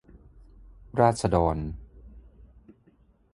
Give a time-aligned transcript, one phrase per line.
[0.99, 1.57] ราษฎร